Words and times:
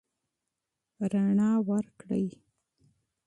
رڼا 1.11 1.51
ورکړئ. 1.67 2.27